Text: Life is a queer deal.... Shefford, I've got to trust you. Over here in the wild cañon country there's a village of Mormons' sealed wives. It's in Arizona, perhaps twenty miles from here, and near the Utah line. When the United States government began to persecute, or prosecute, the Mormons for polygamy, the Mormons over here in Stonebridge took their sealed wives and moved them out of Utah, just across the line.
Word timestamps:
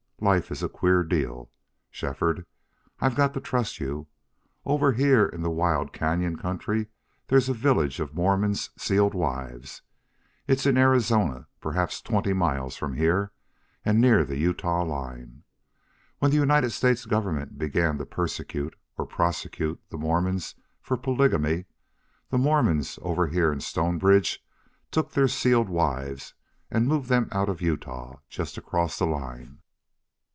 Life 0.23 0.51
is 0.51 0.61
a 0.61 0.69
queer 0.69 1.03
deal.... 1.03 1.49
Shefford, 1.89 2.45
I've 2.99 3.15
got 3.15 3.33
to 3.33 3.41
trust 3.41 3.79
you. 3.79 4.05
Over 4.67 4.91
here 4.93 5.25
in 5.25 5.41
the 5.41 5.49
wild 5.49 5.93
cañon 5.93 6.39
country 6.39 6.89
there's 7.25 7.49
a 7.49 7.55
village 7.55 7.99
of 7.99 8.13
Mormons' 8.13 8.69
sealed 8.77 9.15
wives. 9.15 9.81
It's 10.45 10.67
in 10.67 10.77
Arizona, 10.77 11.47
perhaps 11.59 12.03
twenty 12.03 12.33
miles 12.33 12.77
from 12.77 12.97
here, 12.97 13.31
and 13.83 13.99
near 13.99 14.23
the 14.23 14.37
Utah 14.37 14.83
line. 14.83 15.41
When 16.19 16.29
the 16.29 16.37
United 16.37 16.69
States 16.69 17.07
government 17.07 17.57
began 17.57 17.97
to 17.97 18.05
persecute, 18.05 18.75
or 18.99 19.07
prosecute, 19.07 19.81
the 19.89 19.97
Mormons 19.97 20.53
for 20.83 20.97
polygamy, 20.97 21.65
the 22.29 22.37
Mormons 22.37 22.99
over 23.01 23.25
here 23.25 23.51
in 23.51 23.59
Stonebridge 23.59 24.45
took 24.91 25.13
their 25.13 25.27
sealed 25.27 25.67
wives 25.69 26.35
and 26.69 26.87
moved 26.87 27.09
them 27.09 27.27
out 27.31 27.49
of 27.49 27.59
Utah, 27.59 28.19
just 28.29 28.55
across 28.55 28.99
the 28.99 29.07
line. 29.07 29.57